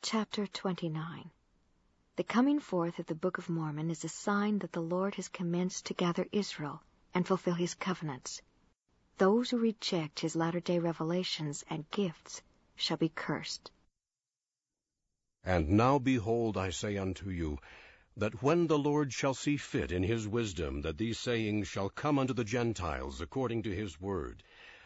[0.00, 1.30] Chapter 29
[2.16, 5.28] The coming forth of the Book of Mormon is a sign that the Lord has
[5.28, 6.82] commenced to gather Israel
[7.12, 8.40] and fulfill his covenants.
[9.18, 12.42] Those who reject his latter-day revelations and gifts
[12.76, 13.72] shall be cursed.
[15.44, 17.58] And now behold, I say unto you,
[18.16, 22.20] that when the Lord shall see fit in his wisdom that these sayings shall come
[22.20, 24.44] unto the Gentiles according to his word,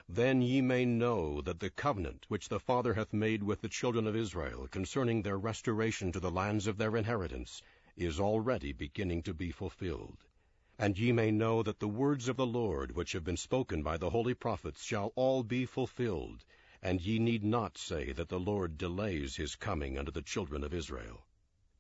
[0.09, 4.07] then ye may know that the covenant which the Father hath made with the children
[4.07, 7.63] of Israel concerning their restoration to the lands of their inheritance
[7.97, 10.19] is already beginning to be fulfilled.
[10.79, 13.97] And ye may know that the words of the Lord which have been spoken by
[13.97, 16.45] the holy prophets shall all be fulfilled,
[16.83, 20.75] and ye need not say that the Lord delays his coming unto the children of
[20.75, 21.25] Israel.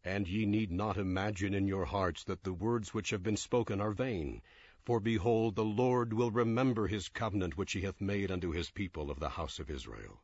[0.04, 3.80] And ye need not imagine in your hearts that the words which have been spoken
[3.80, 4.42] are vain,
[4.84, 9.10] for behold, the Lord will remember his covenant which he hath made unto his people
[9.10, 10.20] of the house of Israel.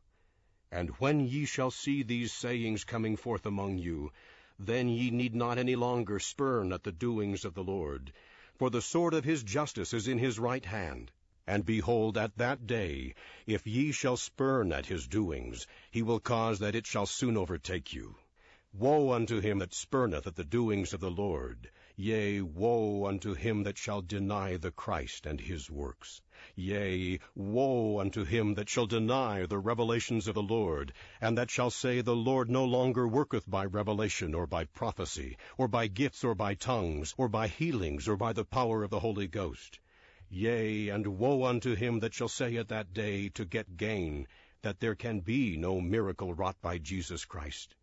[0.71, 4.11] And when ye shall see these sayings coming forth among you,
[4.59, 8.11] then ye need not any longer spurn at the doings of the Lord,
[8.57, 11.11] for the sword of his justice is in his right hand.
[11.47, 13.15] And behold, at that day,
[13.47, 17.93] if ye shall spurn at his doings, he will cause that it shall soon overtake
[17.93, 18.17] you.
[18.73, 21.71] Woe unto him that spurneth at the doings of the Lord!
[22.01, 26.21] Yea, woe unto him that shall deny the Christ and his works!
[26.55, 31.69] Yea, woe unto him that shall deny the revelations of the Lord, and that shall
[31.69, 36.33] say, The Lord no longer worketh by revelation, or by prophecy, or by gifts, or
[36.35, 39.81] by tongues, or by healings, or by the power of the Holy Ghost.
[40.29, 44.25] Yea, and woe unto him that shall say at that day, to get gain,
[44.61, 47.75] that there can be no miracle wrought by Jesus Christ.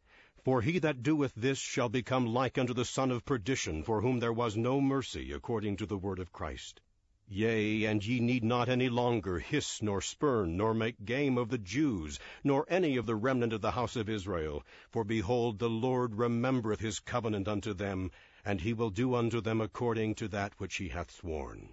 [0.46, 4.20] For he that doeth this shall become like unto the son of perdition, for whom
[4.20, 6.80] there was no mercy, according to the word of Christ.
[7.26, 11.58] Yea, and ye need not any longer hiss, nor spurn, nor make game of the
[11.58, 14.64] Jews, nor any of the remnant of the house of Israel.
[14.88, 18.12] For behold, the Lord remembereth his covenant unto them,
[18.44, 21.70] and he will do unto them according to that which he hath sworn.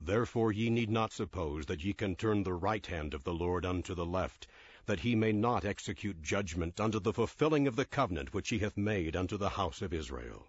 [0.00, 3.66] Therefore ye need not suppose that ye can turn the right hand of the Lord
[3.66, 4.46] unto the left,
[4.86, 8.76] that he may not execute judgment unto the fulfilling of the covenant which he hath
[8.76, 10.46] made unto the house of Israel.